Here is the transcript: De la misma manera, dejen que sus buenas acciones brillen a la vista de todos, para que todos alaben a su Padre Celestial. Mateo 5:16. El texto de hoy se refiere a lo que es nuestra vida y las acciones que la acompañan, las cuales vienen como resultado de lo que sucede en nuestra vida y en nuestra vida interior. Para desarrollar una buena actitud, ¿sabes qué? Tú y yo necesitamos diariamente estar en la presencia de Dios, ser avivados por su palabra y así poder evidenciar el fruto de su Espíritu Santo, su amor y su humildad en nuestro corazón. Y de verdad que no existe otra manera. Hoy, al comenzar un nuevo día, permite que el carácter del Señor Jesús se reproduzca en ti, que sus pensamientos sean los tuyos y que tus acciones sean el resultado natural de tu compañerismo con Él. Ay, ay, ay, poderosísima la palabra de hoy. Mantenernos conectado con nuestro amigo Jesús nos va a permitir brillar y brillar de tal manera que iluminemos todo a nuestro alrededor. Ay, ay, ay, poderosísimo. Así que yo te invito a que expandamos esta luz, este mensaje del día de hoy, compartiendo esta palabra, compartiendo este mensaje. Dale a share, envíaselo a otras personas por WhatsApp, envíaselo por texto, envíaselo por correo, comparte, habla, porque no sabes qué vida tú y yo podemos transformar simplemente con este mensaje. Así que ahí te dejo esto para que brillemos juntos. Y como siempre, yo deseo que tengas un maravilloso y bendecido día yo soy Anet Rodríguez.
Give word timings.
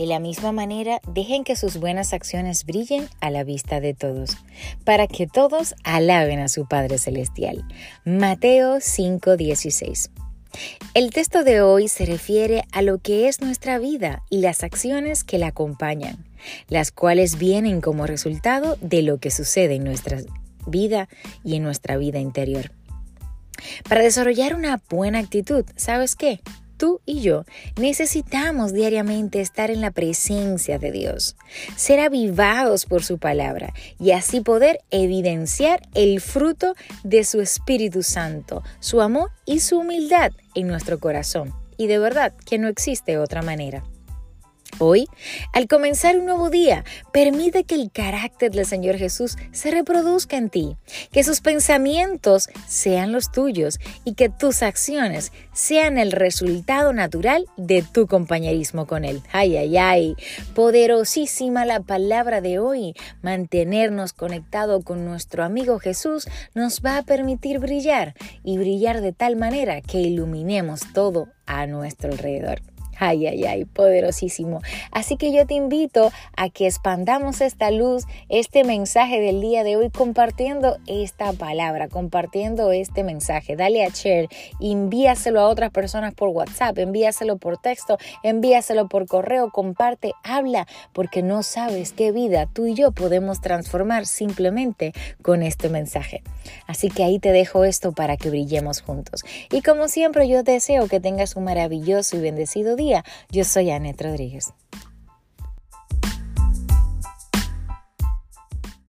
De 0.00 0.06
la 0.06 0.18
misma 0.18 0.50
manera, 0.50 1.02
dejen 1.06 1.44
que 1.44 1.56
sus 1.56 1.76
buenas 1.76 2.14
acciones 2.14 2.64
brillen 2.64 3.06
a 3.20 3.28
la 3.28 3.44
vista 3.44 3.80
de 3.80 3.92
todos, 3.92 4.38
para 4.82 5.06
que 5.06 5.26
todos 5.26 5.74
alaben 5.84 6.40
a 6.40 6.48
su 6.48 6.66
Padre 6.66 6.96
Celestial. 6.96 7.66
Mateo 8.06 8.80
5:16. 8.80 10.10
El 10.94 11.10
texto 11.10 11.44
de 11.44 11.60
hoy 11.60 11.88
se 11.88 12.06
refiere 12.06 12.64
a 12.72 12.80
lo 12.80 12.96
que 12.96 13.28
es 13.28 13.42
nuestra 13.42 13.78
vida 13.78 14.22
y 14.30 14.40
las 14.40 14.64
acciones 14.64 15.22
que 15.22 15.36
la 15.36 15.48
acompañan, 15.48 16.24
las 16.68 16.92
cuales 16.92 17.36
vienen 17.36 17.82
como 17.82 18.06
resultado 18.06 18.78
de 18.80 19.02
lo 19.02 19.18
que 19.18 19.30
sucede 19.30 19.74
en 19.74 19.84
nuestra 19.84 20.20
vida 20.66 21.10
y 21.44 21.56
en 21.56 21.62
nuestra 21.62 21.98
vida 21.98 22.20
interior. 22.20 22.72
Para 23.86 24.00
desarrollar 24.00 24.54
una 24.54 24.80
buena 24.88 25.18
actitud, 25.18 25.66
¿sabes 25.76 26.16
qué? 26.16 26.40
Tú 26.80 27.02
y 27.04 27.20
yo 27.20 27.44
necesitamos 27.78 28.72
diariamente 28.72 29.42
estar 29.42 29.70
en 29.70 29.82
la 29.82 29.90
presencia 29.90 30.78
de 30.78 30.90
Dios, 30.90 31.36
ser 31.76 32.00
avivados 32.00 32.86
por 32.86 33.04
su 33.04 33.18
palabra 33.18 33.74
y 33.98 34.12
así 34.12 34.40
poder 34.40 34.80
evidenciar 34.90 35.82
el 35.94 36.22
fruto 36.22 36.74
de 37.04 37.24
su 37.24 37.42
Espíritu 37.42 38.02
Santo, 38.02 38.62
su 38.80 39.02
amor 39.02 39.30
y 39.44 39.60
su 39.60 39.80
humildad 39.80 40.32
en 40.54 40.68
nuestro 40.68 40.98
corazón. 40.98 41.52
Y 41.76 41.86
de 41.86 41.98
verdad 41.98 42.32
que 42.46 42.56
no 42.56 42.68
existe 42.68 43.18
otra 43.18 43.42
manera. 43.42 43.84
Hoy, 44.82 45.08
al 45.52 45.68
comenzar 45.68 46.16
un 46.16 46.24
nuevo 46.24 46.48
día, 46.48 46.84
permite 47.12 47.64
que 47.64 47.74
el 47.74 47.90
carácter 47.90 48.50
del 48.50 48.64
Señor 48.64 48.96
Jesús 48.96 49.36
se 49.52 49.70
reproduzca 49.70 50.38
en 50.38 50.48
ti, 50.48 50.78
que 51.12 51.22
sus 51.22 51.42
pensamientos 51.42 52.48
sean 52.66 53.12
los 53.12 53.30
tuyos 53.30 53.78
y 54.06 54.14
que 54.14 54.30
tus 54.30 54.62
acciones 54.62 55.32
sean 55.52 55.98
el 55.98 56.12
resultado 56.12 56.94
natural 56.94 57.44
de 57.58 57.82
tu 57.82 58.06
compañerismo 58.06 58.86
con 58.86 59.04
Él. 59.04 59.20
Ay, 59.32 59.58
ay, 59.58 59.76
ay, 59.76 60.16
poderosísima 60.54 61.66
la 61.66 61.80
palabra 61.80 62.40
de 62.40 62.58
hoy. 62.58 62.94
Mantenernos 63.20 64.14
conectado 64.14 64.80
con 64.80 65.04
nuestro 65.04 65.44
amigo 65.44 65.78
Jesús 65.78 66.26
nos 66.54 66.80
va 66.80 66.96
a 66.96 67.02
permitir 67.02 67.58
brillar 67.58 68.14
y 68.44 68.56
brillar 68.56 69.02
de 69.02 69.12
tal 69.12 69.36
manera 69.36 69.82
que 69.82 69.98
iluminemos 69.98 70.80
todo 70.94 71.28
a 71.44 71.66
nuestro 71.66 72.10
alrededor. 72.12 72.62
Ay, 73.02 73.26
ay, 73.26 73.44
ay, 73.46 73.64
poderosísimo. 73.64 74.60
Así 74.92 75.16
que 75.16 75.32
yo 75.32 75.46
te 75.46 75.54
invito 75.54 76.12
a 76.36 76.50
que 76.50 76.66
expandamos 76.66 77.40
esta 77.40 77.70
luz, 77.70 78.04
este 78.28 78.62
mensaje 78.62 79.22
del 79.22 79.40
día 79.40 79.64
de 79.64 79.76
hoy, 79.78 79.88
compartiendo 79.88 80.76
esta 80.86 81.32
palabra, 81.32 81.88
compartiendo 81.88 82.72
este 82.72 83.02
mensaje. 83.02 83.56
Dale 83.56 83.86
a 83.86 83.88
share, 83.88 84.28
envíaselo 84.60 85.40
a 85.40 85.48
otras 85.48 85.70
personas 85.70 86.12
por 86.12 86.28
WhatsApp, 86.28 86.76
envíaselo 86.76 87.38
por 87.38 87.56
texto, 87.56 87.96
envíaselo 88.22 88.86
por 88.86 89.06
correo, 89.06 89.50
comparte, 89.50 90.12
habla, 90.22 90.66
porque 90.92 91.22
no 91.22 91.42
sabes 91.42 91.92
qué 91.92 92.12
vida 92.12 92.48
tú 92.52 92.66
y 92.66 92.74
yo 92.74 92.92
podemos 92.92 93.40
transformar 93.40 94.04
simplemente 94.04 94.92
con 95.22 95.42
este 95.42 95.70
mensaje. 95.70 96.22
Así 96.66 96.90
que 96.90 97.02
ahí 97.02 97.18
te 97.18 97.32
dejo 97.32 97.64
esto 97.64 97.92
para 97.92 98.18
que 98.18 98.28
brillemos 98.28 98.82
juntos. 98.82 99.24
Y 99.50 99.62
como 99.62 99.88
siempre, 99.88 100.28
yo 100.28 100.42
deseo 100.42 100.86
que 100.86 101.00
tengas 101.00 101.34
un 101.34 101.44
maravilloso 101.44 102.18
y 102.18 102.20
bendecido 102.20 102.76
día 102.76 102.89
yo 103.30 103.44
soy 103.44 103.70
Anet 103.70 104.00
Rodríguez. 104.00 104.52